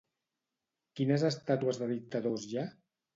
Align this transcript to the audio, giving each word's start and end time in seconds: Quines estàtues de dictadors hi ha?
Quines 0.99 1.25
estàtues 1.29 1.79
de 1.83 1.89
dictadors 1.91 2.49
hi 2.55 2.59
ha? 2.63 2.65